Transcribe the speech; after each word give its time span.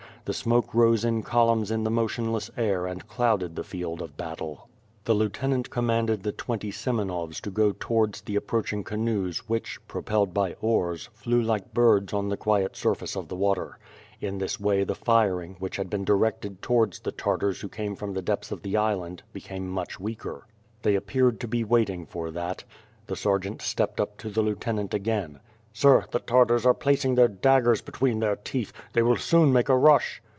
The 0.23 0.33
smoke 0.35 0.75
rose 0.75 1.03
in 1.03 1.23
columns 1.23 1.71
in 1.71 1.83
the 1.83 1.89
motionless 1.89 2.51
air 2.55 2.85
and 2.85 3.07
clouded 3.07 3.55
the 3.55 3.63
field 3.63 4.03
of 4.03 4.17
battle. 4.17 4.69
The 5.05 5.15
lieutenant 5.15 5.71
commanded 5.71 6.21
the 6.21 6.31
twenty 6.31 6.69
Semenovs 6.71 7.41
to 7.41 7.49
go 7.49 7.73
towards 7.79 8.21
the 8.21 8.35
approaching 8.35 8.83
canoes 8.83 9.49
which, 9.49 9.79
propelled 9.87 10.31
by 10.31 10.53
oars, 10.61 11.09
flew 11.11 11.41
like 11.41 11.73
birds 11.73 12.13
on 12.13 12.29
the 12.29 12.37
quiet 12.37 12.75
surface 12.77 13.15
of 13.15 13.29
the 13.29 13.35
water. 13.35 13.79
In 14.21 14.37
this 14.37 14.59
way, 14.59 14.83
the 14.83 14.93
firing, 14.93 15.55
which 15.57 15.77
had 15.77 15.89
been 15.89 16.05
directed 16.05 16.61
towards 16.61 16.99
t' 16.99 17.09
0 17.09 17.15
Tartars 17.17 17.61
who 17.61 17.67
came 17.67 17.95
from 17.95 18.13
the 18.13 18.21
depths 18.21 18.51
of 18.51 18.61
the 18.61 18.77
island 18.77 19.23
became 19.33 19.67
much 19.67 19.99
weaker. 19.99 20.45
They 20.83 20.93
appeared 20.93 21.39
to 21.39 21.47
be 21.47 21.63
waiting 21.63 22.05
for 22.05 22.29
that. 22.29 22.63
The 23.07 23.15
sergeant 23.15 23.63
stepped 23.63 23.99
up 23.99 24.19
to 24.19 24.29
the 24.29 24.43
lieutenant 24.43 24.93
again: 24.93 25.39
"Sir, 25.73 26.03
the 26.11 26.19
Tartars 26.19 26.65
are 26.65 26.73
placing 26.73 27.15
their 27.15 27.29
daggers 27.29 27.81
between 27.81 28.19
their 28.19 28.35
teeth; 28.35 28.73
they 28.91 29.01
will 29.01 29.15
soon 29.15 29.53
make 29.53 29.69
a 29.69 29.77
rush." 29.77 30.21